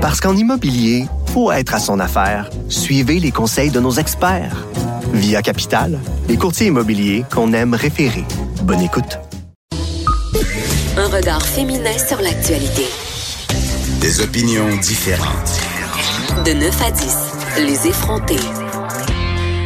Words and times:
Parce 0.00 0.18
qu'en 0.18 0.34
immobilier, 0.34 1.04
faut 1.26 1.52
être 1.52 1.74
à 1.74 1.78
son 1.78 2.00
affaire. 2.00 2.48
Suivez 2.70 3.20
les 3.20 3.30
conseils 3.30 3.70
de 3.70 3.80
nos 3.80 3.92
experts. 3.92 4.66
Via 5.12 5.42
Capital, 5.42 5.98
les 6.26 6.38
courtiers 6.38 6.68
immobiliers 6.68 7.24
qu'on 7.30 7.52
aime 7.52 7.74
référer. 7.74 8.24
Bonne 8.62 8.80
écoute. 8.80 9.18
Un 10.96 11.06
regard 11.08 11.44
féminin 11.44 11.98
sur 11.98 12.18
l'actualité. 12.22 12.86
Des 14.00 14.22
opinions 14.22 14.74
différentes. 14.78 15.60
De 16.46 16.52
9 16.52 16.82
à 16.82 16.90
10, 16.90 17.16
les 17.58 17.86
effrontés. 17.86 18.36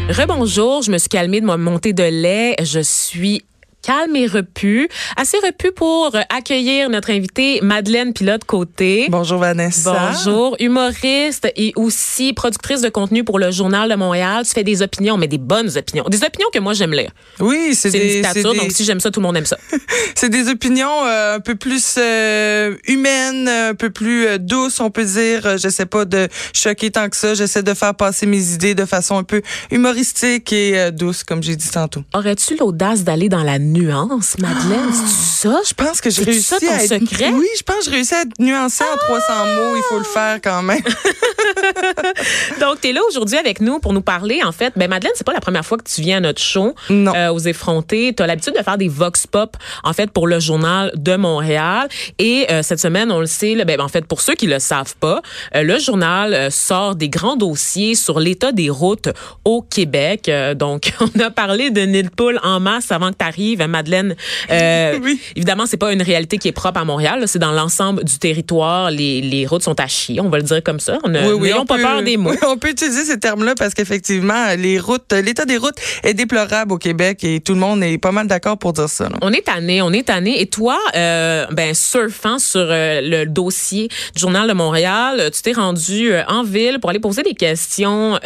Rebonjour, 0.08 0.82
je 0.82 0.90
me 0.90 0.98
suis 0.98 1.08
calmée 1.08 1.40
de 1.40 1.46
ma 1.46 1.56
montée 1.56 1.92
de 1.92 2.02
lait. 2.02 2.56
Je 2.60 2.80
suis 2.80 3.44
calme 3.84 4.16
et 4.16 4.26
repu. 4.26 4.88
Assez 5.16 5.36
repu 5.44 5.70
pour 5.72 6.10
accueillir 6.30 6.88
notre 6.88 7.10
invitée 7.10 7.60
Madeleine 7.62 8.12
Pilote-Côté. 8.12 9.06
Bonjour 9.10 9.38
Vanessa. 9.38 10.10
Bonjour, 10.12 10.56
humoriste 10.58 11.48
et 11.56 11.72
aussi 11.76 12.32
productrice 12.32 12.80
de 12.80 12.88
contenu 12.88 13.24
pour 13.24 13.38
le 13.38 13.50
Journal 13.50 13.90
de 13.90 13.94
Montréal. 13.94 14.44
Tu 14.46 14.52
fais 14.52 14.64
des 14.64 14.82
opinions, 14.82 15.16
mais 15.16 15.28
des 15.28 15.38
bonnes 15.38 15.70
opinions. 15.76 16.04
Des 16.08 16.24
opinions 16.24 16.48
que 16.52 16.58
moi 16.58 16.72
j'aime 16.72 16.92
lire. 16.92 17.10
Oui, 17.40 17.74
c'est 17.74 17.90
C'est 17.90 17.98
des... 17.98 18.22
c'est 18.32 18.42
donc 18.42 18.58
des- 18.60 18.70
si 18.70 18.84
j'aime 18.84 19.00
ça, 19.00 19.10
tout 19.10 19.20
le 19.20 19.26
monde 19.26 19.36
aime 19.36 19.46
ça. 19.46 19.58
C'est 20.16 20.28
des 20.30 20.48
opinions 20.48 21.04
euh, 21.04 21.36
un 21.36 21.40
peu 21.40 21.54
plus 21.56 21.96
euh, 21.98 22.76
humaines, 22.86 23.48
un 23.48 23.74
peu 23.74 23.90
plus 23.90 24.26
euh, 24.26 24.38
douces, 24.38 24.80
on 24.80 24.90
peut 24.90 25.04
dire. 25.04 25.44
Euh, 25.44 25.56
J'essaie 25.58 25.86
pas 25.86 26.04
de 26.04 26.28
choquer 26.54 26.90
tant 26.90 27.08
que 27.08 27.16
ça. 27.16 27.34
J'essaie 27.34 27.62
de 27.62 27.74
faire 27.74 27.94
passer 27.94 28.24
mes 28.26 28.52
idées 28.52 28.74
de 28.74 28.84
façon 28.84 29.18
un 29.18 29.24
peu 29.24 29.42
humoristique 29.70 30.52
et 30.52 30.78
euh, 30.78 30.90
douce, 30.90 31.24
comme 31.24 31.42
j'ai 31.42 31.56
dit 31.56 31.68
tantôt. 31.68 32.02
Aurais-tu 32.14 32.56
l'audace 32.56 33.02
d'aller 33.04 33.28
dans 33.28 33.42
la 33.42 33.58
nuance, 33.74 34.38
Madeleine? 34.38 34.92
C'est 34.92 35.48
ça? 35.48 35.60
Je 35.66 35.74
pense 35.74 36.00
que 36.00 36.08
j'ai 36.08 36.24
réussi 36.24 36.42
ça 36.42 36.60
ton 36.60 36.70
à 36.70 36.82
être... 36.84 37.00
secret? 37.00 37.32
Oui, 37.32 37.46
je 37.58 37.62
pense 37.62 37.78
que 37.78 37.84
j'ai 37.86 37.90
réussi 37.90 38.14
à 38.14 38.22
être 38.22 38.38
nuancée 38.38 38.84
en 38.84 38.96
300 38.96 39.32
mots. 39.56 39.76
Il 39.76 39.82
faut 39.88 39.98
le 39.98 40.04
faire 40.04 40.40
quand 40.42 40.62
même. 40.62 40.82
Donc, 42.60 42.80
tu 42.80 42.88
es 42.88 42.92
là 42.92 43.00
aujourd'hui 43.08 43.36
avec 43.36 43.60
nous 43.60 43.78
pour 43.78 43.92
nous 43.92 44.00
parler. 44.00 44.40
En 44.44 44.52
fait, 44.52 44.72
ben 44.76 44.88
Madeleine, 44.88 45.12
c'est 45.14 45.26
pas 45.26 45.32
la 45.32 45.40
première 45.40 45.64
fois 45.64 45.78
que 45.78 45.84
tu 45.88 46.00
viens 46.00 46.18
à 46.18 46.20
notre 46.20 46.40
show 46.40 46.74
Non. 46.90 47.12
euh, 47.14 47.28
aux 47.32 47.38
effrontés. 47.40 48.12
Tu 48.16 48.22
as 48.22 48.26
l'habitude 48.26 48.54
de 48.56 48.62
faire 48.62 48.78
des 48.78 48.88
vox 48.88 49.26
pop, 49.26 49.56
en 49.82 49.92
fait, 49.92 50.10
pour 50.10 50.26
le 50.26 50.40
journal 50.40 50.92
de 50.94 51.16
Montréal. 51.16 51.88
Et 52.18 52.46
euh, 52.50 52.62
cette 52.62 52.80
semaine, 52.80 53.10
on 53.12 53.20
le 53.20 53.26
sait, 53.26 53.54
là, 53.54 53.64
ben, 53.64 53.80
en 53.80 53.88
fait, 53.88 54.04
pour 54.06 54.20
ceux 54.20 54.34
qui 54.34 54.46
le 54.46 54.58
savent 54.58 54.94
pas, 54.96 55.22
euh, 55.54 55.62
le 55.62 55.78
journal 55.78 56.34
euh, 56.34 56.50
sort 56.50 56.94
des 56.94 57.08
grands 57.08 57.36
dossiers 57.36 57.94
sur 57.94 58.20
l'état 58.20 58.52
des 58.52 58.70
routes 58.70 59.08
au 59.44 59.62
Québec. 59.62 60.28
Euh, 60.28 60.54
donc, 60.54 60.92
on 61.00 61.20
a 61.20 61.30
parlé 61.30 61.70
de 61.70 61.80
nid 61.82 62.02
de 62.02 62.08
poule 62.10 62.38
en 62.42 62.60
masse 62.60 62.90
avant 62.92 63.10
que 63.10 63.16
tu 63.18 63.24
arrives, 63.24 63.62
Madeleine. 63.66 64.14
Euh, 64.50 64.98
Oui. 65.04 65.20
Évidemment, 65.36 65.66
c'est 65.66 65.76
pas 65.76 65.92
une 65.92 66.00
réalité 66.02 66.38
qui 66.38 66.48
est 66.48 66.52
propre 66.52 66.78
à 66.80 66.84
Montréal. 66.84 67.22
C'est 67.26 67.38
dans 67.38 67.52
l'ensemble 67.52 68.04
du 68.04 68.18
territoire. 68.18 68.90
Les, 68.90 69.20
les 69.20 69.44
routes 69.46 69.62
sont 69.62 69.78
à 69.80 69.86
chier, 69.86 70.20
on 70.20 70.28
va 70.30 70.38
le 70.38 70.44
dire 70.44 70.62
comme 70.62 70.80
ça. 70.80 70.98
On 71.04 71.14
a- 71.14 71.33
N'ayons 71.42 71.60
on 71.62 71.66
pas 71.66 71.76
peut- 71.76 71.82
peur 71.82 72.02
des 72.02 72.16
mots. 72.16 72.30
oui, 72.30 72.36
on 72.46 72.56
peut 72.56 72.70
utiliser 72.70 73.04
ces 73.04 73.18
termes-là 73.18 73.54
parce 73.58 73.74
qu'effectivement, 73.74 74.54
les 74.58 74.78
routes, 74.78 75.12
l'état 75.12 75.44
des 75.44 75.56
routes 75.56 75.76
est 76.02 76.14
déplorable 76.14 76.72
au 76.72 76.78
Québec 76.78 77.24
et 77.24 77.40
tout 77.40 77.54
le 77.54 77.60
monde 77.60 77.82
est 77.82 77.98
pas 77.98 78.12
mal 78.12 78.26
d'accord 78.26 78.58
pour 78.58 78.72
dire 78.72 78.88
ça. 78.88 79.04
là. 79.08 79.16
On 79.22 79.32
est 79.32 79.44
tanné, 79.46 79.82
on 79.82 79.92
est 79.92 80.06
tanné. 80.06 80.40
Et 80.40 80.46
toi, 80.46 80.78
euh, 80.96 81.46
ben 81.50 81.74
surfant 81.74 82.38
sur 82.38 82.60
euh, 82.68 83.00
le 83.02 83.26
dossier 83.26 83.88
du 84.14 84.20
journal 84.20 84.48
de 84.48 84.52
Montréal, 84.54 85.30
tu 85.32 85.42
t'es 85.42 85.52
rendu 85.52 86.12
euh, 86.12 86.22
en 86.28 86.42
ville 86.44 86.78
pour 86.80 86.90
aller 86.90 87.00
poser 87.00 87.22
des 87.22 87.34
questions 87.34 88.18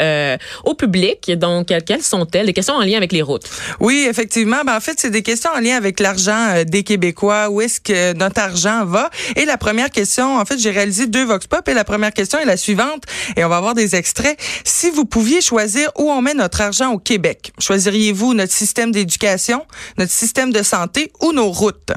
au 0.65 0.75
public. 0.75 1.31
Donc, 1.37 1.73
quelles 1.87 2.03
sont-elles? 2.03 2.47
Des 2.47 2.53
questions 2.53 2.75
en 2.75 2.83
lien 2.83 2.97
avec 2.97 3.13
les 3.13 3.23
routes. 3.23 3.49
Oui, 3.81 4.07
effectivement. 4.09 4.63
Ben, 4.65 4.77
en 4.77 4.81
fait, 4.81 4.99
c'est 4.99 5.11
des 5.11 5.23
questions 5.23 5.51
en 5.55 5.61
lien 5.61 5.77
avec 5.77 6.01
l'argent 6.01 6.63
des 6.67 6.83
Québécois. 6.83 7.49
Où 7.51 7.61
est-ce 7.61 7.81
que 7.81 8.13
notre 8.15 8.41
argent 8.41 8.85
va? 8.85 9.11
Et 9.37 9.45
la 9.45 9.57
première 9.57 9.91
question, 9.91 10.39
en 10.39 10.45
fait, 10.45 10.59
j'ai 10.59 10.71
réalisé 10.71 11.07
deux 11.07 11.25
Vox 11.25 11.47
Pop 11.47 11.67
et 11.69 11.75
la 11.75 11.85
première 11.85 12.13
question 12.13 12.39
est 12.39 12.45
la 12.45 12.57
suivante. 12.57 12.98
Et 13.37 13.45
on 13.45 13.49
va 13.49 13.57
avoir 13.57 13.75
des 13.75 13.95
extraits. 13.95 14.39
Si 14.65 14.91
vous 14.91 15.05
pouviez 15.05 15.41
choisir 15.41 15.91
où 15.99 16.11
on 16.11 16.23
met 16.23 16.35
notre 16.35 16.61
argent 16.61 16.93
au 16.93 16.99
Québec, 16.99 17.53
choisiriez-vous 17.59 18.35
notre 18.35 18.53
système 18.53 18.93
d'éducation, 18.93 19.67
notre 19.99 20.13
système 20.13 20.53
de 20.53 20.63
santé 20.63 21.13
ou 21.21 21.33
nos 21.33 21.51
routes? 21.51 21.93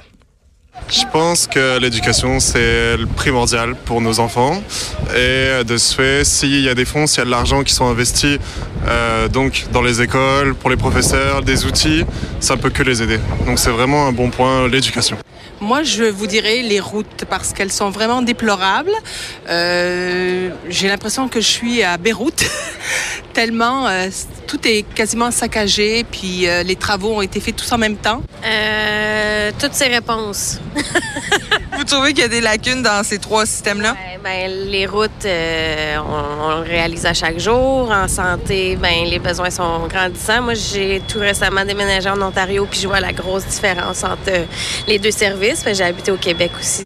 Je 0.90 1.04
pense 1.12 1.48
que 1.48 1.80
l'éducation, 1.80 2.40
c'est 2.40 2.98
le 2.98 3.06
primordial 3.06 3.76
pour 3.76 4.02
nos 4.02 4.20
enfants. 4.20 4.62
Et 5.16 5.64
de 5.64 5.78
ce 5.78 5.96
fait, 5.96 6.26
s'il 6.26 6.62
y 6.62 6.70
a 6.70 6.74
des 6.74 6.86
fonds, 6.86 7.08
s'il 7.08 7.20
y 7.20 7.22
a 7.22 7.26
de 7.26 7.30
l'argent 7.30 7.64
qui 7.64 7.74
sont 7.74 7.86
investis 7.86 8.40
euh, 8.88 9.28
donc 9.28 9.66
dans 9.72 9.82
les 9.82 10.02
écoles, 10.02 10.56
pour 10.56 10.70
les 10.70 10.78
professeurs, 10.78 11.44
des 11.44 11.66
outils, 11.66 12.04
ça 12.40 12.58
peut 12.58 12.70
que 12.70 12.84
les 12.84 13.02
aider. 13.04 13.20
Donc 13.46 13.60
c'est 13.60 13.70
vraiment 13.70 14.08
un 14.08 14.12
bon 14.12 14.30
point, 14.30 14.68
l'éducation. 14.68 15.18
Moi, 15.62 15.84
je 15.84 16.04
vous 16.06 16.26
dirais 16.26 16.64
les 16.64 16.80
routes 16.80 17.26
parce 17.30 17.54
qu'elles 17.54 17.72
sont 17.72 17.92
vraiment 17.92 18.24
déplorables. 18.24 18.96
Euh, 19.48 20.50
J'ai 20.68 20.88
l'impression 20.88 21.28
que 21.28 21.40
je 21.40 21.48
suis 21.48 21.84
à 21.84 21.98
Beyrouth, 21.98 22.44
tellement 23.34 23.88
euh, 23.88 24.08
tout 24.48 24.68
est 24.68 24.82
quasiment 24.82 25.30
saccagé, 25.30 26.04
puis 26.04 26.48
euh, 26.48 26.64
les 26.64 26.76
travaux 26.76 27.14
ont 27.14 27.22
été 27.22 27.40
faits 27.40 27.56
tous 27.58 27.72
en 27.72 27.78
même 27.78 27.96
temps. 27.96 28.24
Toutes 29.60 29.76
ces 29.76 29.88
réponses. 29.88 30.60
Vous 31.82 31.88
trouvez 31.88 32.14
qu'il 32.14 32.22
y 32.22 32.26
a 32.26 32.28
des 32.28 32.42
lacunes 32.42 32.84
dans 32.84 33.04
ces 33.04 33.18
trois 33.18 33.44
systèmes-là? 33.44 33.96
Ben, 34.24 34.52
les 34.70 34.86
routes, 34.86 35.26
euh, 35.26 35.98
on, 35.98 36.60
on 36.60 36.62
réalise 36.62 37.08
à 37.08 37.16
chaque 37.16 37.40
jour. 37.40 37.90
En 37.90 38.08
santé, 38.08 38.76
ben, 38.76 39.04
les 39.06 39.18
besoins 39.18 39.50
sont 39.50 39.88
grandissants. 39.88 40.44
Moi, 40.44 40.54
j'ai 40.54 41.02
tout 41.08 41.18
récemment 41.18 41.66
déménagé 41.66 42.08
en 42.08 42.22
Ontario, 42.22 42.68
puis 42.70 42.80
je 42.82 42.88
vois 42.88 43.00
la 43.00 43.14
grosse 43.14 43.48
différence 43.48 44.04
entre 44.04 44.30
euh, 44.30 44.46
les 44.88 45.00
deux 45.00 45.10
services. 45.10 45.64
Ben, 45.66 45.74
j'ai 45.74 45.84
habité 45.84 46.12
au 46.12 46.18
Québec 46.18 46.52
aussi. 46.60 46.84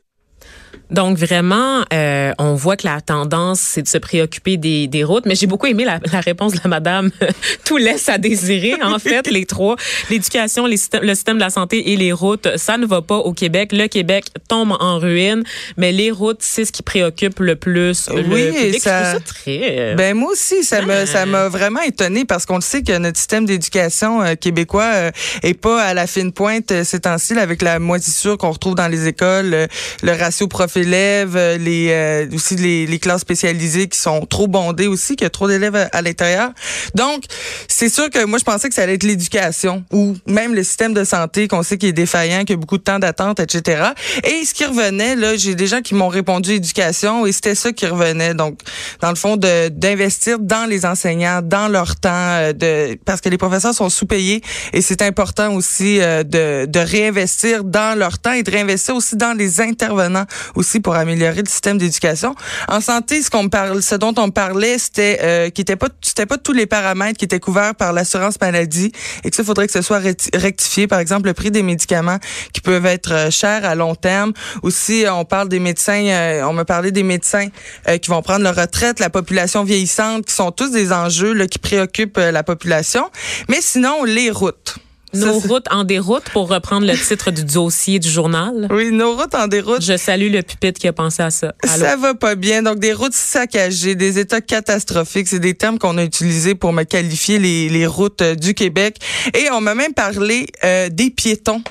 Donc 0.92 1.18
vraiment, 1.18 1.84
euh, 1.94 2.32
on 2.38 2.54
voit 2.56 2.78
que 2.78 2.86
la 2.88 3.02
tendance, 3.02 3.60
c'est 3.60 3.82
de 3.82 3.88
se 3.88 3.98
préoccuper 3.98 4.58
des, 4.58 4.88
des 4.88 5.04
routes. 5.04 5.26
Mais 5.26 5.36
j'ai 5.36 5.48
beaucoup 5.48 5.66
aimé 5.68 5.86
la, 5.86 6.00
la 6.12 6.20
réponse 6.20 6.54
de 6.54 6.60
la 6.64 6.70
madame. 6.70 7.10
Tout 7.66 7.78
laisse 7.78 8.08
à 8.10 8.18
désirer, 8.18 8.76
en 8.84 9.00
fait, 9.00 9.28
les 9.28 9.46
trois. 9.46 9.76
L'éducation, 10.10 10.66
les 10.66 10.78
systèmes- 10.78 11.04
le 11.04 11.16
système 11.16 11.36
de 11.38 11.42
la 11.42 11.50
santé 11.50 11.92
et 11.92 11.96
les 11.96 12.12
routes, 12.12 12.48
ça 12.58 12.78
ne 12.78 12.86
va 12.86 13.02
pas 13.02 13.18
au 13.18 13.34
Québec. 13.34 13.72
Le 13.74 13.88
Québec 13.88 14.26
tombe 14.48 14.74
en 14.80 15.00
ruine, 15.00 15.44
mais 15.78 15.92
les 15.92 16.12
routes, 16.12 16.40
c'est 16.42 16.66
ce 16.66 16.72
qui 16.72 16.84
préoccupe 16.84 17.40
le 17.40 17.56
plus 17.56 18.10
le 18.10 18.22
Oui, 18.22 18.42
et 18.42 18.52
public. 18.52 18.82
ça- 18.82 19.14
Je 19.14 19.18
ça 19.18 19.20
très... 19.22 19.96
Ben 19.96 20.16
moi 20.16 20.32
aussi, 20.32 20.64
ça 20.64 20.82
me 20.82 20.94
Ah. 20.94 21.06
ça 21.06 21.26
m'a 21.26 21.50
vraiment 21.50 21.82
étonné 21.82 22.26
parce 22.26 22.46
qu'on 22.46 22.56
le 22.56 22.62
sait 22.62 22.82
que 22.84 22.98
notre 22.98 23.18
système 23.18 23.46
d'éducation 23.46 24.22
euh, 24.22 24.36
québécois 24.36 24.92
euh, 24.94 25.12
est 25.44 25.54
pas 25.54 25.82
à 25.82 25.94
la 25.94 26.08
fine 26.08 26.32
pointe 26.32 26.72
euh, 26.72 26.84
ces 26.84 27.00
temps-ci 27.02 27.34
avec 27.38 27.62
la 27.62 27.80
moisissure 27.80 28.38
qu'on 28.38 28.52
retrouve 28.52 28.76
dans 28.76 28.88
les 28.88 29.08
écoles, 29.08 29.68
le 30.04 30.12
ratio 30.12 30.48
prof-élève, 30.76 31.36
euh, 31.38 31.58
les 31.58 31.90
euh, 31.90 32.28
aussi 32.36 32.56
les, 32.56 33.00
classes 33.00 33.22
spécialisées 33.22 33.88
qui 33.88 34.00
sont 34.00 34.26
trop 34.26 34.48
bondées 34.48 34.88
aussi, 34.88 35.16
qu'il 35.16 35.26
y 35.26 35.28
a 35.28 35.30
trop 35.30 35.48
d'élèves 35.48 35.90
à, 35.92 36.02
l'intérieur. 36.02 36.52
Donc 36.96 37.24
c'est 37.68 37.90
sûr 37.90 38.10
que 38.10 38.26
moi 38.26 38.40
je 38.40 38.44
pensais 38.44 38.68
que 38.68 38.76
ça 38.76 38.84
allait 38.84 38.96
être 38.96 39.04
l'éducation 39.04 39.84
ou 39.92 40.16
même 40.28 40.54
le 40.54 40.64
système 40.64 40.94
de 40.94 41.04
santé 41.04 41.48
qu'on 41.48 41.64
sait 41.64 41.78
qu'il 41.78 41.90
est 41.90 41.94
défaillant, 41.94 42.40
qu'il 42.40 42.52
y 42.52 42.54
a 42.54 42.58
beaucoup 42.58 42.78
de 42.78 42.84
temps 42.84 43.00
d'attente, 43.00 43.40
etc. 43.40 43.90
Et 44.24 44.46
ce 44.46 44.54
qui 44.54 44.66
revenait 44.66 45.16
là, 45.16 45.36
j'ai 45.36 45.56
des 45.56 45.68
gens 45.68 45.82
qui 45.82 45.94
m'ont 45.94 46.08
répondu 46.08 46.54
éducation 46.54 47.26
et 47.26 47.32
c'était 47.32 47.56
ça 47.56 47.72
qui 47.72 47.86
revenait. 47.86 48.34
Donc 48.34 48.60
dans 49.02 49.10
le 49.10 49.16
fond 49.16 49.38
d'investir 49.38 50.40
dans 50.40 50.68
les 50.70 50.86
enseignants, 50.86 51.42
dans 51.44 51.68
leur 51.68 51.96
temps, 51.96 52.10
euh, 52.12 52.54
de 52.54 52.98
parce 53.06 53.22
que 53.22 53.30
les 53.30 53.38
professeurs 53.38 53.74
sont 53.74 53.90
sous-payés 53.90 54.42
et 54.74 54.82
c'est 54.82 55.02
important 55.02 55.54
aussi 55.54 56.00
de, 56.00 56.66
de 56.66 56.80
réinvestir 56.80 57.64
dans 57.64 57.98
leur 57.98 58.20
temps 58.20 58.34
et 58.34 58.44
de 58.44 58.52
réinvestir 58.52 58.96
aussi 58.96 59.16
dans 59.16 59.38
les 59.38 59.62
intervenants 59.62 60.26
aussi 60.56 60.65
pour 60.82 60.96
améliorer 60.96 61.42
le 61.42 61.50
système 61.50 61.78
d'éducation. 61.78 62.36
En 62.68 62.82
santé, 62.82 63.22
ce 63.22 63.30
qu'on 63.30 63.50
parle, 63.50 63.82
ce 63.82 63.96
dont 63.96 64.14
on 64.18 64.30
parlait, 64.32 64.78
c'était 64.78 65.20
euh, 65.22 65.50
qui 65.50 65.62
était 65.62 65.76
pas 65.76 65.88
c'était 66.02 66.26
pas 66.26 66.38
tous 66.38 66.54
les 66.54 66.66
paramètres 66.66 67.18
qui 67.18 67.26
étaient 67.26 67.40
couverts 67.40 67.76
par 67.76 67.94
l'assurance 67.94 68.40
maladie 68.42 68.92
et 69.24 69.30
que 69.30 69.36
ça 69.36 69.44
faudrait 69.44 69.68
que 69.68 69.74
ce 69.74 69.82
soit 69.82 70.00
recti- 70.00 70.36
rectifié. 70.36 70.88
Par 70.88 71.00
exemple, 71.00 71.28
le 71.28 71.34
prix 71.34 71.52
des 71.52 71.64
médicaments 71.64 72.18
qui 72.54 72.62
peuvent 72.62 72.86
être 72.86 73.12
euh, 73.12 73.32
chers 73.32 73.66
à 73.66 73.76
long 73.76 73.96
terme. 73.96 74.34
Aussi, 74.64 75.06
euh, 75.06 75.14
on 75.14 75.26
parle 75.26 75.50
des 75.50 75.60
médecins. 75.60 76.06
euh, 76.06 76.44
on 76.44 76.54
me 76.54 76.64
parlait 76.64 76.92
des 76.92 77.04
médecins 77.04 77.48
euh, 77.88 77.98
qui 77.98 78.10
vont 78.10 78.22
prendre 78.22 78.44
leur 78.44 78.56
retraite, 78.56 79.00
la 79.00 79.10
population 79.10 79.64
vieillissante, 79.64 80.26
qui 80.26 80.34
sont 80.34 80.52
tous 80.52 80.72
des 80.72 80.92
enjeux 80.92 81.34
là, 81.34 81.48
qui 81.48 81.60
préoccupent 81.60 82.18
euh, 82.18 82.32
la 82.32 82.44
population. 82.44 83.10
Mais 83.50 83.60
sinon, 83.62 84.04
les 84.04 84.32
routes. 84.32 84.78
Nos 85.16 85.40
routes 85.40 85.68
en 85.72 85.84
déroute, 85.84 86.24
pour 86.34 86.50
reprendre 86.50 86.86
le 86.86 86.98
titre 86.98 87.32
du 87.32 87.44
dossier 87.44 88.00
du 88.00 88.10
journal. 88.10 88.68
Oui, 88.70 88.92
nos 88.92 89.16
routes 89.16 89.36
en 89.36 89.48
déroute. 89.48 89.82
Je 89.82 89.98
salue 89.98 90.32
le 90.32 90.42
pupitre 90.42 90.80
qui 90.80 90.88
a 90.88 90.94
pensé 90.94 91.24
à 91.24 91.30
ça. 91.30 91.54
Allô? 91.64 91.86
Ça 91.86 91.96
va 91.96 92.14
pas 92.14 92.36
bien. 92.36 92.64
Donc, 92.64 92.80
des 92.80 92.94
routes 92.94 93.14
saccagées, 93.14 93.96
des 93.96 94.20
états 94.20 94.42
catastrophiques, 94.42 95.28
c'est 95.28 95.40
des 95.40 95.54
termes 95.54 95.80
qu'on 95.80 95.98
a 95.98 96.04
utilisés 96.04 96.56
pour 96.56 96.74
me 96.74 96.84
qualifier 96.84 97.40
les, 97.40 97.70
les 97.70 97.88
routes 97.88 98.22
euh, 98.22 98.36
du 98.36 98.54
Québec. 98.54 98.98
Et 99.34 99.50
on 99.52 99.62
m'a 99.62 99.76
même 99.76 99.94
parlé 99.94 100.48
euh, 100.64 100.90
des 100.90 101.10
piétons. 101.10 101.62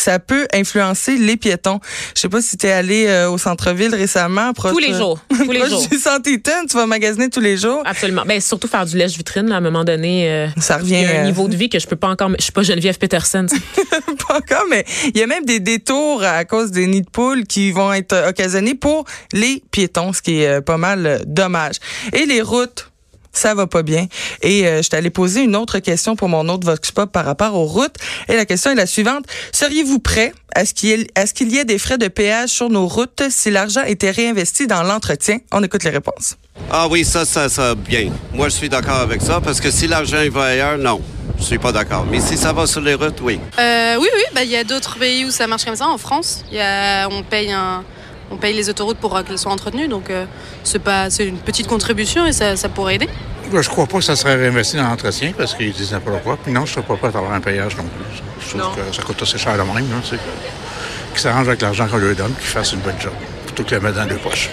Ça 0.00 0.18
peut 0.18 0.46
influencer 0.54 1.16
les 1.16 1.36
piétons. 1.36 1.80
Je 2.14 2.20
sais 2.22 2.28
pas 2.28 2.40
si 2.42 2.56
tu 2.56 2.66
es 2.66 2.72
allé 2.72 3.06
euh, 3.06 3.30
au 3.30 3.38
centre-ville 3.38 3.94
récemment. 3.94 4.52
Tous 4.52 4.78
les 4.78 4.94
jours. 4.94 5.20
Tous 5.28 5.50
les 5.52 5.68
jours. 5.68 5.84
Santéton, 6.00 6.66
tu 6.68 6.76
vas 6.76 6.86
magasiner 6.86 7.28
tous 7.28 7.40
les 7.40 7.56
jours. 7.56 7.82
Absolument. 7.84 8.22
Ben, 8.26 8.40
surtout 8.40 8.68
faire 8.68 8.86
du 8.86 8.96
lèche-vitrine, 8.96 9.48
là, 9.48 9.56
à 9.56 9.58
un 9.58 9.62
moment 9.62 9.84
donné. 9.84 10.30
euh, 10.30 10.46
Ça 10.58 10.78
revient. 10.78 10.96
il 10.96 11.02
y 11.02 11.06
a 11.06 11.20
un 11.20 11.22
euh, 11.22 11.26
niveau 11.26 11.48
de 11.48 11.56
vie 11.56 11.68
que 11.68 11.78
je 11.78 11.86
peux 11.86 11.96
pas 11.96 12.08
encore. 12.08 12.30
Je 12.38 12.42
suis 12.44 12.52
pas 12.52 12.62
Geneviève 12.62 12.98
Peterson. 12.98 13.46
pas 14.28 14.36
encore, 14.36 14.64
mais 14.70 14.84
il 15.14 15.18
y 15.18 15.22
a 15.22 15.26
même 15.26 15.44
des 15.44 15.60
détours 15.60 16.22
à 16.24 16.44
cause 16.44 16.70
des 16.70 16.86
nids 16.86 17.02
de 17.02 17.10
poules 17.10 17.44
qui 17.46 17.70
vont 17.72 17.92
être 17.92 18.12
euh, 18.12 18.28
occasionnés 18.30 18.74
pour 18.74 19.04
les 19.32 19.62
piétons, 19.70 20.12
ce 20.12 20.22
qui 20.22 20.42
est 20.42 20.46
euh, 20.48 20.60
pas 20.60 20.76
mal 20.76 21.06
euh, 21.06 21.18
dommage. 21.26 21.76
Et 22.12 22.26
les 22.26 22.42
routes. 22.42 22.89
Ça 23.32 23.54
va 23.54 23.66
pas 23.66 23.82
bien. 23.82 24.06
Et 24.42 24.66
euh, 24.66 24.82
je 24.82 24.88
t'allais 24.88 25.10
poser 25.10 25.42
une 25.42 25.56
autre 25.56 25.78
question 25.78 26.16
pour 26.16 26.28
mon 26.28 26.48
autre 26.48 26.66
Vox 26.66 26.90
Pop 26.90 27.10
par 27.12 27.24
rapport 27.24 27.54
aux 27.54 27.64
routes. 27.66 27.94
Et 28.28 28.36
la 28.36 28.44
question 28.44 28.70
est 28.72 28.74
la 28.74 28.86
suivante. 28.86 29.24
Seriez-vous 29.52 29.98
prêt 30.00 30.32
à 30.54 30.66
ce 30.66 30.74
qu'il 30.74 30.88
y, 30.88 30.92
ait- 30.92 31.60
y 31.60 31.64
des 31.64 31.78
frais 31.78 31.98
de 31.98 32.08
péage 32.08 32.50
sur 32.50 32.68
nos 32.70 32.86
routes 32.88 33.22
si 33.30 33.50
l'argent 33.50 33.82
était 33.84 34.10
réinvesti 34.10 34.66
dans 34.66 34.82
l'entretien? 34.82 35.38
On 35.52 35.62
écoute 35.62 35.84
les 35.84 35.90
réponses. 35.90 36.36
Ah 36.70 36.88
oui, 36.88 37.04
ça, 37.04 37.24
ça, 37.24 37.48
ça, 37.48 37.74
bien. 37.74 38.10
Moi, 38.34 38.48
je 38.48 38.54
suis 38.54 38.68
d'accord 38.68 38.96
avec 38.96 39.22
ça, 39.22 39.40
parce 39.40 39.60
que 39.60 39.70
si 39.70 39.86
l'argent 39.86 40.20
il 40.22 40.30
va 40.30 40.44
ailleurs, 40.46 40.78
non. 40.78 41.00
Je 41.38 41.44
suis 41.44 41.58
pas 41.58 41.72
d'accord. 41.72 42.04
Mais 42.10 42.20
si 42.20 42.36
ça 42.36 42.52
va 42.52 42.66
sur 42.66 42.82
les 42.82 42.94
routes, 42.94 43.20
oui. 43.22 43.40
Euh, 43.58 43.96
oui, 43.98 44.08
oui, 44.14 44.22
bah, 44.34 44.42
il 44.44 44.50
y 44.50 44.56
a 44.56 44.64
d'autres 44.64 44.98
pays 44.98 45.24
où 45.24 45.30
ça 45.30 45.46
marche 45.46 45.64
comme 45.64 45.76
ça. 45.76 45.86
En 45.88 45.96
France, 45.96 46.44
il 46.50 46.58
y 46.58 46.60
a, 46.60 47.08
on, 47.08 47.22
paye 47.22 47.50
un, 47.50 47.82
on 48.30 48.36
paye 48.36 48.54
les 48.54 48.68
autoroutes 48.70 48.98
pour 48.98 49.16
euh, 49.16 49.22
qu'elles 49.22 49.38
soient 49.38 49.52
entretenues. 49.52 49.88
Donc, 49.88 50.10
euh, 50.10 50.24
c'est 50.64 50.78
pas, 50.78 51.10
c'est 51.10 51.26
une 51.26 51.38
petite 51.38 51.66
contribution 51.66 52.26
et 52.26 52.32
ça, 52.32 52.56
ça 52.56 52.68
pourrait 52.68 52.96
aider. 52.96 53.08
Ben, 53.52 53.62
je 53.62 53.68
crois 53.68 53.86
pas 53.86 53.98
que 53.98 54.04
ça 54.04 54.14
serait 54.16 54.36
réinvesti 54.36 54.76
dans 54.76 54.84
l'entretien 54.84 55.32
parce 55.36 55.54
qu'ils 55.54 55.72
disent 55.72 55.92
n'importe 55.92 56.22
quoi. 56.22 56.38
Puis 56.42 56.52
non, 56.52 56.64
je 56.66 56.70
ne 56.70 56.74
serais 56.76 56.86
pas 56.86 56.96
prêt 56.96 57.08
à 57.14 57.18
avoir 57.18 57.32
un 57.32 57.40
payage 57.40 57.76
non 57.76 57.84
plus. 57.84 58.22
Je 58.40 58.56
trouve 58.58 58.76
que 58.76 58.94
ça 58.96 59.02
coûte 59.02 59.20
assez 59.22 59.38
cher 59.38 59.54
de 59.54 59.62
même. 59.62 59.74
Là, 59.90 59.96
tu 60.02 60.10
sais, 60.10 60.16
que- 60.16 61.12
Qu'ils 61.12 61.20
s'arrangent 61.22 61.48
avec 61.48 61.60
l'argent 61.60 61.88
qu'on 61.88 61.96
leur 61.96 62.14
donne, 62.14 62.32
qu'ils 62.34 62.46
fassent 62.46 62.72
une 62.72 62.80
bonne 62.80 63.00
job, 63.00 63.12
plutôt 63.46 63.64
que 63.64 63.70
de 63.70 63.74
le 63.74 63.80
mettre 63.80 63.96
dans 63.96 64.04
les 64.04 64.14
poches. 64.14 64.48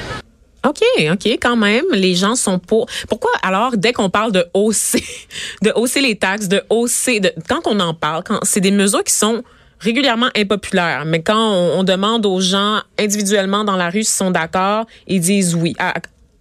OK, 0.67 0.81
OK, 1.11 1.25
quand 1.39 1.55
même, 1.55 1.83
les 1.93 2.15
gens 2.15 2.35
sont 2.35 2.57
pour. 2.57 2.87
Pourquoi 3.07 3.29
alors, 3.43 3.77
dès 3.77 3.93
qu'on 3.93 4.09
parle 4.09 4.31
de 4.31 4.43
hausser, 4.55 5.05
de 5.61 5.71
hausser 5.75 6.01
les 6.01 6.15
taxes, 6.15 6.47
de 6.47 6.63
hausser, 6.71 7.19
de, 7.19 7.31
quand 7.47 7.61
on 7.67 7.79
en 7.79 7.93
parle, 7.93 8.23
quand 8.23 8.39
c'est 8.41 8.59
des 8.59 8.71
mesures 8.71 9.03
qui 9.03 9.13
sont 9.13 9.43
régulièrement 9.79 10.29
impopulaires, 10.35 11.05
mais 11.05 11.21
quand 11.21 11.37
on, 11.37 11.83
demande 11.83 12.25
aux 12.25 12.41
gens 12.41 12.81
individuellement 12.99 13.63
dans 13.63 13.75
la 13.75 13.89
rue 13.89 14.03
s'ils 14.03 14.17
sont 14.17 14.31
d'accord, 14.31 14.85
ils 15.07 15.21
disent 15.21 15.55
oui. 15.55 15.75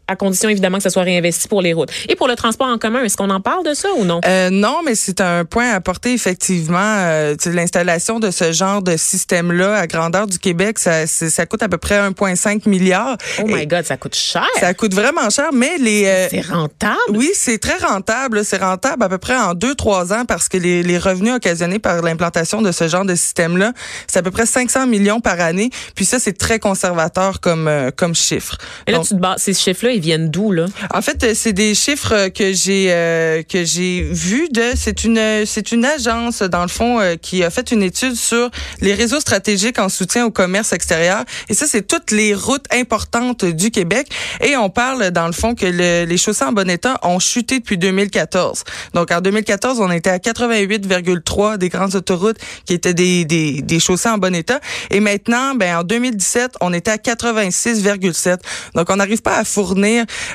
À 0.08 0.16
condition 0.16 0.48
évidemment 0.48 0.76
que 0.78 0.82
ça 0.84 0.90
soit 0.90 1.02
réinvesti 1.02 1.48
pour 1.48 1.62
les 1.62 1.72
routes. 1.72 1.90
Et 2.08 2.16
pour 2.16 2.28
le 2.28 2.36
transport 2.36 2.68
en 2.68 2.78
commun, 2.78 3.02
est-ce 3.02 3.16
qu'on 3.16 3.30
en 3.30 3.40
parle 3.40 3.64
de 3.64 3.74
ça 3.74 3.88
ou 3.96 4.04
non? 4.04 4.20
Euh, 4.24 4.50
non, 4.50 4.80
mais 4.84 4.94
c'est 4.94 5.20
un 5.20 5.44
point 5.44 5.70
à 5.70 5.74
apporter 5.76 6.12
effectivement. 6.12 6.76
Euh, 6.78 7.34
L'installation 7.46 8.18
de 8.20 8.30
ce 8.30 8.52
genre 8.52 8.82
de 8.82 8.96
système-là 8.96 9.76
à 9.76 9.86
grandeur 9.86 10.26
du 10.26 10.38
Québec, 10.38 10.78
ça, 10.78 11.06
ça 11.06 11.46
coûte 11.46 11.62
à 11.62 11.68
peu 11.68 11.78
près 11.78 11.98
1,5 11.98 12.68
milliard. 12.68 13.16
Oh 13.40 13.46
my 13.46 13.66
God, 13.66 13.84
ça 13.84 13.96
coûte 13.96 14.14
cher. 14.14 14.46
Ça 14.60 14.74
coûte 14.74 14.94
vraiment 14.94 15.30
cher, 15.30 15.50
mais 15.52 15.76
les... 15.78 16.04
euh, 16.06 16.28
c'est 16.30 16.40
rentable? 16.46 16.96
oui, 17.10 17.30
c'est 17.34 17.58
très 17.58 17.78
rentable. 17.78 18.44
C'est 18.44 18.58
rentable 18.62 19.02
à 19.04 19.08
peu 19.08 19.18
près 19.18 19.36
en 19.36 19.54
deux, 19.54 19.74
trois 19.74 20.12
ans 20.12 20.24
parce 20.26 20.48
que 20.48 20.56
les, 20.56 20.82
les 20.82 20.98
revenus 20.98 21.34
occasionnés 21.34 21.78
par 21.78 22.02
l'implantation 22.02 22.62
de 22.62 22.72
ce 22.72 22.88
genre 22.88 23.04
de 23.04 23.14
système-là, 23.14 23.72
c'est 24.06 24.18
à 24.18 24.22
peu 24.22 24.30
près 24.30 24.46
500 24.46 24.86
millions 24.86 25.20
par 25.20 25.40
année. 25.40 25.70
Puis 25.94 26.04
ça, 26.04 26.18
c'est 26.18 26.36
très 26.36 26.58
conservateur 26.58 27.40
comme, 27.40 27.70
comme 27.96 28.14
chiffre. 28.14 28.56
Et 28.86 28.92
là, 28.92 28.98
Donc, 28.98 29.06
tu 29.08 29.14
te 29.14 29.20
bases, 29.20 29.42
ces 29.42 29.54
chiffres-là, 29.54 29.92
viennent 30.00 30.31
d'où, 30.31 30.52
là? 30.52 30.66
en 30.93 31.02
fait, 31.02 31.22
euh, 31.25 31.32
c'est 31.34 31.52
des 31.52 31.75
chiffres 31.75 32.28
que 32.28 32.52
j'ai 32.52 32.87
euh, 32.90 33.43
que 33.43 33.64
j'ai 33.64 34.02
vus 34.10 34.48
de 34.50 34.62
c'est 34.76 35.04
une 35.04 35.44
c'est 35.46 35.72
une 35.72 35.84
agence 35.84 36.43
dans 36.43 36.62
le 36.62 36.69
fond 36.69 37.00
euh, 37.00 37.16
qui 37.16 37.43
a 37.44 37.50
fait 37.50 37.70
une 37.72 37.82
étude 37.82 38.14
sur 38.14 38.50
les 38.81 38.94
réseaux 38.94 39.20
stratégiques 39.20 39.78
en 39.78 39.88
soutien 39.88 40.25
au 40.26 40.31
commerce 40.31 40.72
extérieur 40.72 41.25
et 41.48 41.54
ça 41.54 41.66
c'est 41.66 41.87
toutes 41.87 42.10
les 42.10 42.34
routes 42.34 42.66
importantes 42.72 43.44
du 43.44 43.70
Québec 43.70 44.08
et 44.40 44.56
on 44.56 44.70
parle 44.70 45.10
dans 45.10 45.26
le 45.26 45.32
fond 45.32 45.54
que 45.54 45.66
le- 45.66 46.04
les 46.04 46.16
chaussées 46.16 46.44
en 46.44 46.52
bon 46.52 46.69
état 46.70 46.99
ont 47.02 47.19
chuté 47.19 47.58
depuis 47.60 47.78
2014. 47.78 48.64
Donc 48.94 49.10
en 49.10 49.20
2014, 49.20 49.81
on 49.81 49.90
était 49.90 50.10
à 50.10 50.19
88,3 50.19 51.58
des 51.58 51.69
grandes 51.69 51.94
autoroutes 51.94 52.38
qui 52.64 52.75
étaient 52.75 52.94
des 52.94 53.25
des 53.25 53.62
des 53.62 53.81
chaussées 53.81 54.08
en 54.08 54.19
bon 54.19 54.34
état 54.34 54.60
et 54.90 55.00
maintenant 55.00 55.54
ben 55.54 55.78
en 55.78 55.82
2017, 55.82 56.52
on 56.60 56.72
était 56.72 56.90
à 56.90 56.96
86,7. 56.96 58.38
Donc 58.75 58.90
on 58.90 58.96
n'arrive 58.96 59.22
pas 59.22 59.37
à 59.38 59.44
fournir 59.44 59.85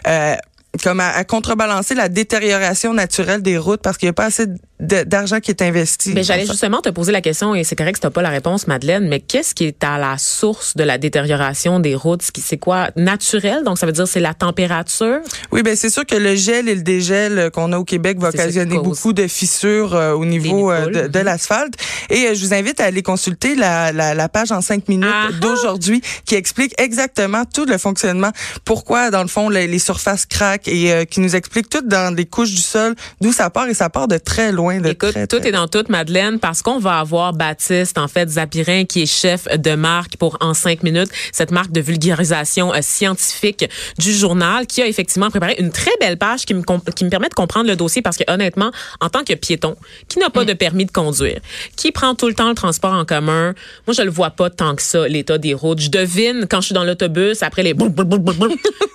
euh, 0.07 0.35
comme 0.83 0.99
à, 0.99 1.09
à 1.09 1.23
contrebalancer 1.23 1.95
la 1.95 2.09
détérioration 2.09 2.93
naturelle 2.93 3.41
des 3.41 3.57
routes 3.57 3.81
parce 3.81 3.97
qu'il 3.97 4.07
n'y 4.07 4.11
a 4.11 4.13
pas 4.13 4.25
assez 4.25 4.47
d'argent 4.81 5.39
qui 5.39 5.51
est 5.51 5.61
investi. 5.61 6.11
Mais 6.13 6.23
j'allais 6.23 6.45
justement 6.45 6.81
te 6.81 6.89
poser 6.89 7.11
la 7.11 7.21
question, 7.21 7.55
et 7.55 7.63
c'est 7.63 7.75
correct 7.75 7.95
que 7.95 8.01
tu 8.01 8.07
n'as 8.07 8.11
pas 8.11 8.21
la 8.21 8.29
réponse, 8.29 8.67
Madeleine, 8.67 9.07
mais 9.07 9.19
qu'est-ce 9.19 9.53
qui 9.53 9.65
est 9.65 9.83
à 9.83 9.97
la 9.97 10.17
source 10.17 10.75
de 10.75 10.83
la 10.83 10.97
détérioration 10.97 11.79
des 11.79 11.95
routes? 11.95 12.23
C'est 12.23 12.57
quoi? 12.57 12.89
Naturel? 12.95 13.63
Donc, 13.63 13.77
ça 13.77 13.85
veut 13.85 13.91
dire 13.91 14.07
c'est 14.07 14.19
la 14.19 14.33
température? 14.33 15.19
Oui, 15.51 15.61
ben 15.61 15.75
c'est 15.75 15.89
sûr 15.89 16.05
que 16.05 16.15
le 16.15 16.35
gel 16.35 16.67
et 16.67 16.75
le 16.75 16.81
dégel 16.81 17.37
euh, 17.37 17.49
qu'on 17.49 17.71
a 17.73 17.77
au 17.77 17.83
Québec 17.83 18.17
va 18.19 18.29
occasionner 18.29 18.75
beaucoup 18.75 19.13
de 19.13 19.27
fissures 19.27 19.95
euh, 19.95 20.13
au 20.13 20.25
niveau 20.25 20.71
euh, 20.71 20.87
de, 20.87 21.07
de 21.07 21.19
mhm. 21.19 21.25
l'asphalte. 21.25 21.73
Et 22.09 22.27
euh, 22.27 22.33
je 22.33 22.45
vous 22.45 22.53
invite 22.53 22.79
à 22.79 22.85
aller 22.85 23.03
consulter 23.03 23.55
la, 23.55 23.91
la, 23.91 24.13
la 24.13 24.29
page 24.29 24.51
en 24.51 24.61
cinq 24.61 24.87
minutes 24.87 25.09
Ah 25.13 25.29
d'aujourd'hui 25.39 26.01
qui 26.25 26.35
explique 26.35 26.73
exactement 26.79 27.43
tout 27.45 27.65
le 27.65 27.77
fonctionnement, 27.77 28.31
pourquoi 28.65 29.11
dans 29.11 29.21
le 29.21 29.27
fond 29.27 29.49
les, 29.49 29.67
les 29.67 29.79
surfaces 29.79 30.25
craquent 30.25 30.67
et 30.67 31.05
qui 31.09 31.19
nous 31.19 31.35
explique 31.35 31.69
tout 31.69 31.81
dans 31.81 32.15
les 32.15 32.25
couches 32.25 32.51
du 32.51 32.61
sol 32.61 32.95
d'où 33.19 33.31
ça 33.31 33.49
part 33.49 33.67
et 33.67 33.73
ça 33.73 33.89
part 33.89 34.07
de 34.07 34.17
très 34.17 34.51
loin. 34.51 34.70
De 34.79 34.89
Écoute, 34.89 35.11
très, 35.11 35.27
tout 35.27 35.39
très 35.39 35.49
est 35.49 35.51
dans 35.51 35.67
tout, 35.67 35.83
Madeleine, 35.89 36.39
parce 36.39 36.61
qu'on 36.61 36.79
va 36.79 36.99
avoir 36.99 37.33
Baptiste, 37.33 37.97
en 37.97 38.07
fait, 38.07 38.29
Zapirin, 38.29 38.85
qui 38.85 39.03
est 39.03 39.05
chef 39.05 39.47
de 39.57 39.75
marque 39.75 40.17
pour 40.17 40.37
En 40.39 40.53
cinq 40.53 40.83
minutes, 40.83 41.09
cette 41.31 41.51
marque 41.51 41.71
de 41.71 41.81
vulgarisation 41.81 42.73
euh, 42.73 42.79
scientifique 42.81 43.69
du 43.97 44.13
journal, 44.13 44.65
qui 44.67 44.81
a 44.81 44.87
effectivement 44.87 45.29
préparé 45.29 45.55
une 45.59 45.71
très 45.71 45.91
belle 45.99 46.17
page 46.17 46.45
qui 46.45 46.53
me, 46.53 46.61
qui 46.91 47.05
me 47.05 47.09
permet 47.09 47.29
de 47.29 47.33
comprendre 47.33 47.67
le 47.67 47.75
dossier, 47.75 48.01
parce 48.01 48.17
que 48.17 48.23
honnêtement, 48.31 48.71
en 48.99 49.09
tant 49.09 49.23
que 49.23 49.33
piéton, 49.33 49.75
qui 50.07 50.19
n'a 50.19 50.29
pas 50.29 50.45
de 50.45 50.53
permis 50.53 50.85
de 50.85 50.91
conduire, 50.91 51.39
qui 51.75 51.91
prend 51.91 52.15
tout 52.15 52.27
le 52.27 52.33
temps 52.33 52.49
le 52.49 52.55
transport 52.55 52.93
en 52.93 53.05
commun, 53.05 53.53
moi, 53.87 53.93
je 53.95 54.01
le 54.01 54.11
vois 54.11 54.31
pas 54.31 54.49
tant 54.49 54.75
que 54.75 54.81
ça, 54.81 55.07
l'état 55.07 55.37
des 55.37 55.53
routes. 55.53 55.79
Je 55.79 55.89
devine, 55.89 56.45
quand 56.49 56.61
je 56.61 56.67
suis 56.67 56.75
dans 56.75 56.83
l'autobus, 56.83 57.43
après 57.43 57.63
les 57.63 57.73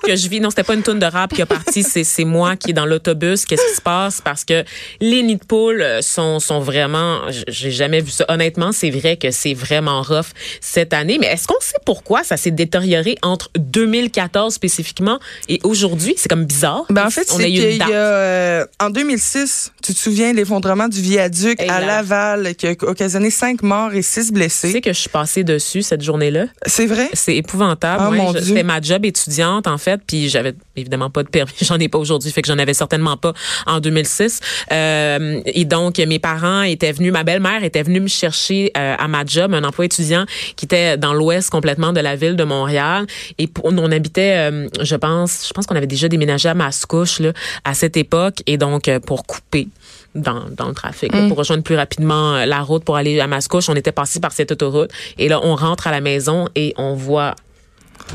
que 0.06 0.16
je 0.16 0.28
vis, 0.28 0.40
non, 0.40 0.50
c'était 0.50 0.62
pas 0.62 0.74
une 0.74 0.82
toune 0.82 0.98
de 0.98 1.06
rap 1.06 1.32
qui 1.34 1.42
a 1.42 1.46
parti, 1.46 1.82
c'est 1.82 2.04
c'est 2.04 2.24
moi 2.24 2.56
qui 2.56 2.70
est 2.70 2.74
dans 2.74 2.86
l'autobus. 2.86 3.44
Qu'est-ce 3.44 3.68
qui 3.68 3.76
se 3.76 3.80
passe? 3.82 4.20
Parce 4.20 4.44
que 4.44 4.64
les 5.00 5.22
nids 5.22 5.36
de 5.36 5.44
poules 5.44 5.82
euh, 5.82 6.02
sont, 6.02 6.40
sont 6.40 6.60
vraiment, 6.60 7.20
j'ai 7.48 7.70
jamais 7.70 8.00
vu 8.00 8.10
ça. 8.10 8.24
Honnêtement, 8.28 8.72
c'est 8.72 8.90
vrai 8.90 9.16
que 9.16 9.30
c'est 9.30 9.54
vraiment 9.54 10.02
rough 10.02 10.26
cette 10.60 10.92
année. 10.92 11.18
Mais 11.20 11.26
est-ce 11.26 11.46
qu'on 11.46 11.60
sait 11.60 11.78
pourquoi 11.84 12.22
ça 12.24 12.36
s'est 12.36 12.50
détérioré 12.50 13.16
entre 13.22 13.50
2014 13.58 14.54
spécifiquement 14.54 15.18
et 15.48 15.60
aujourd'hui? 15.64 16.14
C'est 16.16 16.28
comme 16.28 16.44
bizarre. 16.44 16.84
Ben 16.90 17.06
en 17.06 17.10
fait, 17.10 17.28
c'est 17.28 17.78
euh, 17.92 18.64
en 18.80 18.90
2006, 18.90 19.72
tu 19.86 19.94
te 19.94 19.98
souviens 19.98 20.32
l'effondrement 20.32 20.88
du 20.88 21.00
viaduc 21.00 21.60
à. 21.68 21.80
Laval 21.80 22.54
qui 22.56 22.66
a 22.66 22.72
occasionné 22.82 23.30
cinq 23.30 23.62
morts 23.62 23.92
et 23.94 24.02
six 24.02 24.20
Tu 24.20 24.26
sais 24.26 24.32
blessés. 24.32 24.80
que 24.80 24.92
je 24.92 24.98
suis 24.98 25.08
passée 25.08 25.44
dessus 25.44 25.82
cette 25.82 26.02
journée-là. 26.02 26.46
C'est 26.66 26.86
vrai? 26.86 27.08
C'est 27.12 27.36
épouvantable. 27.36 28.16
Je- 28.16 28.32
Dieu. 28.32 28.40
C'était 28.48 28.62
ma 28.62 28.80
job 28.80 29.04
étudiante, 29.04 29.66
en 29.66 29.78
fait, 29.78 30.00
puis 30.06 30.28
j'avais 30.28 30.54
évidemment 30.76 31.10
pas 31.10 31.22
de 31.22 31.28
permis. 31.28 31.52
J'en 31.62 31.78
ai 31.78 31.88
pas 31.88 31.98
aujourd'hui, 31.98 32.30
fait 32.32 32.42
que 32.42 32.48
j'en 32.48 32.58
avais 32.58 32.74
certainement 32.74 33.16
pas 33.16 33.32
en 33.66 33.80
2006. 33.80 34.40
Euh, 34.72 35.40
et 35.46 35.64
donc, 35.64 35.98
mes 35.98 36.18
parents 36.18 36.62
étaient 36.62 36.92
venus, 36.92 37.12
ma 37.12 37.24
belle-mère 37.24 37.62
était 37.64 37.82
venue 37.82 38.00
me 38.00 38.08
chercher 38.08 38.70
euh, 38.76 38.94
à 38.98 39.08
ma 39.08 39.24
job, 39.24 39.54
un 39.54 39.64
emploi 39.64 39.84
étudiant 39.84 40.24
qui 40.56 40.64
était 40.64 40.96
dans 40.96 41.12
l'ouest 41.14 41.50
complètement 41.50 41.92
de 41.92 42.00
la 42.00 42.16
ville 42.16 42.36
de 42.36 42.44
Montréal. 42.44 43.06
Et 43.38 43.46
pour- 43.46 43.64
on 43.66 43.92
habitait, 43.92 44.36
euh, 44.50 44.68
je 44.82 44.96
pense, 44.96 45.46
je 45.48 45.52
pense 45.52 45.66
qu'on 45.66 45.76
avait 45.76 45.86
déjà 45.86 46.08
déménagé 46.08 46.48
à 46.48 46.54
Mascouche 46.54 47.20
là, 47.20 47.32
à 47.64 47.74
cette 47.74 47.96
époque. 47.96 48.42
Et 48.46 48.56
donc, 48.58 48.88
euh, 48.88 48.98
pour 49.00 49.24
couper 49.26 49.68
dans, 50.16 50.44
dans 50.50 50.68
le 50.68 50.74
trafic, 50.74 51.14
là, 51.14 51.28
pour 51.28 51.36
rejoindre 51.36 51.62
plus 51.62 51.76
rapidement 51.76 52.34
euh, 52.34 52.46
la 52.46 52.60
route 52.60 52.84
pour 52.84 52.96
aller 52.96 53.20
à 53.20 53.26
Mascouche, 53.26 53.68
on 53.68 53.74
était 53.74 53.92
passé 53.92 54.20
par 54.20 54.32
cette 54.32 54.52
autoroute. 54.52 54.90
Et 55.18 55.28
là, 55.28 55.40
on 55.42 55.54
rentre 55.54 55.86
à 55.86 55.90
la 55.90 56.00
maison 56.00 56.48
et 56.54 56.74
on 56.76 56.94
voit 56.94 57.34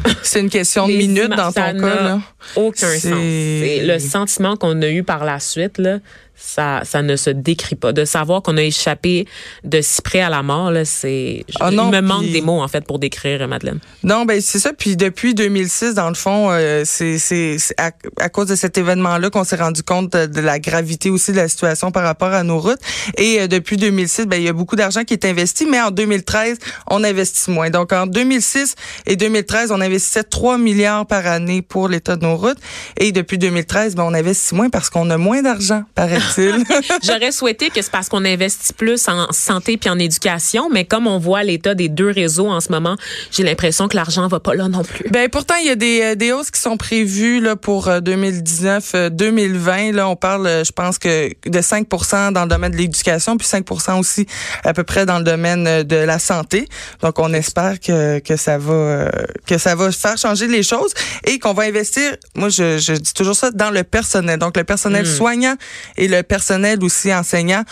C'est 0.23 0.39
une 0.39 0.49
question 0.49 0.87
de 0.87 0.93
minutes 0.93 1.29
dans 1.29 1.51
ton 1.51 1.61
cas. 1.61 1.73
Là. 1.73 2.21
Aucun 2.55 2.91
sens. 2.91 3.01
C'est 3.01 3.83
le 3.83 3.99
sentiment 3.99 4.55
qu'on 4.55 4.81
a 4.81 4.89
eu 4.89 5.03
par 5.03 5.25
la 5.25 5.39
suite, 5.39 5.77
là, 5.77 5.99
ça, 6.41 6.81
ça 6.83 7.01
ne 7.01 7.15
se 7.15 7.29
décrit 7.29 7.75
pas. 7.75 7.93
De 7.93 8.05
savoir 8.05 8.41
qu'on 8.41 8.57
a 8.57 8.63
échappé 8.63 9.25
de 9.63 9.81
si 9.81 10.01
près 10.01 10.21
à 10.21 10.29
la 10.29 10.43
mort, 10.43 10.71
là, 10.71 10.85
c'est, 10.85 11.45
il 11.47 11.75
me 11.75 12.01
manque 12.01 12.29
des 12.31 12.41
mots, 12.41 12.61
en 12.61 12.67
fait, 12.67 12.85
pour 12.85 12.99
décrire, 12.99 13.41
euh, 13.41 13.47
Madeleine. 13.47 13.79
Non, 14.03 14.25
ben 14.25 14.41
c'est 14.41 14.59
ça. 14.59 14.73
Puis 14.73 14.97
depuis 14.97 15.33
2006, 15.35 15.93
dans 15.93 16.09
le 16.09 16.15
fond, 16.15 16.49
euh, 16.51 16.83
c'est 16.85 17.17
c'est 17.17 17.57
c'est 17.59 17.79
à, 17.79 17.91
à 18.19 18.29
cause 18.29 18.47
de 18.47 18.55
cet 18.55 18.77
événement-là 18.77 19.29
qu'on 19.29 19.43
s'est 19.43 19.55
rendu 19.57 19.83
compte 19.83 20.11
de, 20.13 20.25
de 20.25 20.41
la 20.41 20.59
gravité 20.59 21.09
aussi 21.09 21.31
de 21.31 21.37
la 21.37 21.47
situation 21.47 21.91
par 21.91 22.03
rapport 22.03 22.33
à 22.33 22.43
nos 22.43 22.59
routes. 22.59 22.79
Et 23.17 23.41
euh, 23.41 23.47
depuis 23.47 23.77
2006, 23.77 24.25
ben 24.25 24.37
il 24.37 24.43
y 24.43 24.49
a 24.49 24.53
beaucoup 24.53 24.75
d'argent 24.75 25.03
qui 25.03 25.13
est 25.13 25.25
investi, 25.25 25.65
mais 25.65 25.79
en 25.81 25.91
2013, 25.91 26.57
on 26.89 27.03
investit 27.03 27.51
moins. 27.51 27.69
Donc 27.69 27.93
en 27.93 28.07
2006 28.07 28.75
et 29.05 29.15
2013, 29.15 29.71
on 29.71 29.81
investissait 29.81 30.23
3 30.23 30.57
milliards 30.57 31.05
par 31.05 31.27
année 31.27 31.61
pour 31.61 31.87
l'état 31.87 32.15
de 32.15 32.25
nos 32.25 32.35
routes. 32.35 32.59
Et 32.97 33.11
depuis 33.11 33.37
2013, 33.37 33.95
ben 33.95 34.03
on 34.03 34.13
investit 34.13 34.55
moins 34.55 34.69
parce 34.69 34.89
qu'on 34.89 35.09
a 35.09 35.17
moins 35.17 35.41
d'argent 35.41 35.83
par 35.95 36.11
hectare. 36.11 36.30
Difficile. 36.35 36.63
J'aurais 37.03 37.31
souhaité 37.31 37.69
que 37.69 37.81
c'est 37.81 37.91
parce 37.91 38.09
qu'on 38.09 38.25
investit 38.25 38.73
plus 38.73 39.07
en 39.07 39.31
santé 39.31 39.77
puis 39.77 39.89
en 39.89 39.99
éducation, 39.99 40.69
mais 40.69 40.85
comme 40.85 41.07
on 41.07 41.17
voit 41.17 41.43
l'état 41.43 41.75
des 41.75 41.89
deux 41.89 42.09
réseaux 42.09 42.49
en 42.49 42.59
ce 42.59 42.71
moment, 42.71 42.95
j'ai 43.31 43.43
l'impression 43.43 43.87
que 43.87 43.95
l'argent 43.95 44.27
va 44.27 44.39
pas 44.39 44.55
là 44.55 44.67
non 44.67 44.83
plus. 44.83 45.09
Ben 45.09 45.29
pourtant 45.29 45.55
il 45.61 45.67
y 45.67 45.69
a 45.69 45.75
des, 45.75 46.01
euh, 46.01 46.15
des 46.15 46.31
hausses 46.31 46.51
qui 46.51 46.59
sont 46.59 46.77
prévues 46.77 47.39
là 47.39 47.55
pour 47.55 47.89
2019 48.01 49.11
2020 49.11 49.93
là 49.93 50.07
on 50.07 50.15
parle 50.15 50.47
je 50.65 50.71
pense 50.71 50.97
que 50.97 51.29
de 51.47 51.59
5% 51.59 52.33
dans 52.33 52.43
le 52.43 52.49
domaine 52.49 52.71
de 52.71 52.77
l'éducation 52.77 53.37
puis 53.37 53.47
5% 53.47 53.99
aussi 53.99 54.25
à 54.63 54.73
peu 54.73 54.83
près 54.83 55.05
dans 55.05 55.17
le 55.17 55.23
domaine 55.23 55.83
de 55.83 55.95
la 55.95 56.19
santé. 56.19 56.67
Donc 57.01 57.19
on 57.19 57.33
espère 57.33 57.79
que 57.79 58.19
que 58.19 58.35
ça 58.35 58.57
va 58.57 59.11
que 59.45 59.57
ça 59.57 59.75
va 59.75 59.91
faire 59.91 60.17
changer 60.17 60.47
les 60.47 60.63
choses 60.63 60.93
et 61.25 61.39
qu'on 61.39 61.53
va 61.53 61.63
investir 61.63 62.15
moi 62.35 62.49
je, 62.49 62.77
je 62.77 62.93
dis 62.93 63.13
toujours 63.13 63.35
ça 63.35 63.51
dans 63.51 63.69
le 63.69 63.83
personnel. 63.83 64.39
Donc 64.39 64.57
le 64.57 64.63
personnel 64.63 65.03
hmm. 65.03 65.17
soignant 65.17 65.55
et 65.97 66.07
le 66.07 66.20
personnel 66.23 66.83
aussi 66.83 67.13
enseignant 67.13 67.63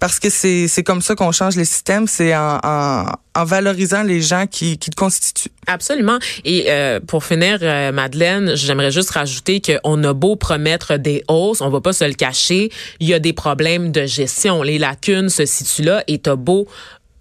parce 0.00 0.18
que 0.18 0.30
c'est 0.30 0.82
comme 0.84 1.02
ça 1.02 1.14
qu'on 1.14 1.32
change 1.32 1.56
les 1.56 1.64
systèmes, 1.64 2.06
c'est 2.06 2.34
en, 2.34 2.58
en 2.62 3.06
en 3.36 3.44
valorisant 3.44 4.02
les 4.02 4.22
gens 4.22 4.46
qui, 4.46 4.78
qui 4.78 4.90
le 4.90 4.94
constituent. 4.94 5.50
Absolument. 5.66 6.18
Et 6.44 6.66
euh, 6.68 7.00
pour 7.00 7.24
finir, 7.24 7.58
euh, 7.60 7.92
Madeleine, 7.92 8.54
j'aimerais 8.54 8.90
juste 8.90 9.10
rajouter 9.10 9.60
qu'on 9.60 10.02
a 10.04 10.12
beau 10.14 10.36
promettre 10.36 10.96
des 10.96 11.22
hausses, 11.28 11.60
on 11.60 11.68
va 11.68 11.80
pas 11.80 11.92
se 11.92 12.04
le 12.04 12.14
cacher, 12.14 12.70
il 13.00 13.08
y 13.08 13.14
a 13.14 13.18
des 13.18 13.32
problèmes 13.32 13.92
de 13.92 14.06
gestion. 14.06 14.62
Les 14.62 14.78
lacunes 14.78 15.28
se 15.28 15.44
situent 15.44 15.82
là 15.82 16.04
et 16.06 16.18
t'as 16.18 16.36
beau 16.36 16.66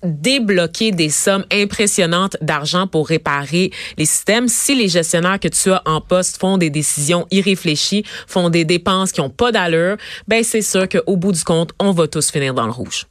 débloquer 0.05 0.91
des 0.91 1.09
sommes 1.09 1.45
impressionnantes 1.51 2.37
d'argent 2.41 2.87
pour 2.87 3.07
réparer 3.07 3.71
les 3.97 4.05
systèmes. 4.05 4.47
Si 4.47 4.75
les 4.75 4.87
gestionnaires 4.87 5.39
que 5.39 5.47
tu 5.47 5.71
as 5.71 5.81
en 5.85 6.01
poste 6.01 6.39
font 6.39 6.57
des 6.57 6.69
décisions 6.69 7.27
irréfléchies, 7.31 8.05
font 8.27 8.49
des 8.49 8.65
dépenses 8.65 9.11
qui 9.11 9.21
ont 9.21 9.29
pas 9.29 9.51
d'allure, 9.51 9.97
ben 10.27 10.43
c'est 10.43 10.61
sûr 10.61 10.87
qu'au 10.87 11.17
bout 11.17 11.31
du 11.31 11.43
compte, 11.43 11.71
on 11.79 11.91
va 11.91 12.07
tous 12.07 12.31
finir 12.31 12.53
dans 12.53 12.65
le 12.65 12.71
rouge. 12.71 13.05